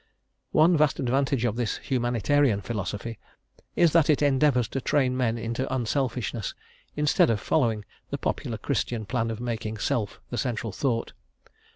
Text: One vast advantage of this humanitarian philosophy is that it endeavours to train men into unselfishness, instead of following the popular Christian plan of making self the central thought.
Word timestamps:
One 0.51 0.75
vast 0.77 0.99
advantage 0.99 1.45
of 1.45 1.57
this 1.57 1.77
humanitarian 1.77 2.61
philosophy 2.61 3.19
is 3.75 3.91
that 3.93 4.09
it 4.09 4.23
endeavours 4.23 4.67
to 4.69 4.81
train 4.81 5.15
men 5.15 5.37
into 5.37 5.71
unselfishness, 5.71 6.55
instead 6.95 7.29
of 7.29 7.39
following 7.39 7.85
the 8.09 8.17
popular 8.17 8.57
Christian 8.57 9.05
plan 9.05 9.29
of 9.29 9.39
making 9.39 9.77
self 9.77 10.19
the 10.31 10.39
central 10.39 10.71
thought. 10.71 11.13